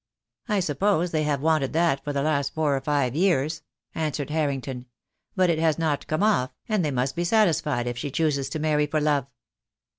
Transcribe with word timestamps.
"I 0.49 0.61
suppose 0.61 1.11
they 1.11 1.21
have 1.25 1.41
wanted 1.43 1.73
that 1.73 2.03
for 2.03 2.11
the 2.11 2.23
last 2.23 2.55
four 2.55 2.75
or 2.75 2.81
five 2.81 3.15
years," 3.15 3.61
answered 3.93 4.31
Harrington; 4.31 4.87
"but 5.35 5.51
it 5.51 5.59
has 5.59 5.77
not 5.77 6.07
come 6.07 6.23
off, 6.23 6.51
and 6.67 6.83
they 6.83 6.89
must 6.89 7.15
be 7.15 7.23
satisfied 7.23 7.85
if 7.85 7.99
she 7.99 8.09
chooses 8.09 8.49
to 8.49 8.57
marry 8.59 8.87
for 8.87 8.99
love." 8.99 9.27